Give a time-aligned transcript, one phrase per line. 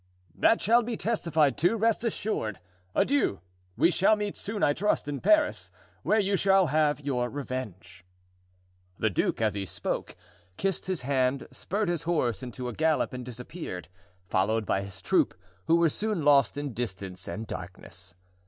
[0.33, 2.59] "That shall be testified to, rest assured.
[2.95, 3.39] Adieu!
[3.77, 5.69] we shall meet soon, I trust, in Paris,
[6.01, 8.03] where you shall have your revenge."
[8.97, 10.15] The duke, as he spoke,
[10.57, 13.89] kissed his hand, spurred his horse into a gallop and disappeared,
[14.27, 15.35] followed by his troop,
[15.67, 18.15] who were soon lost in distance and darkness.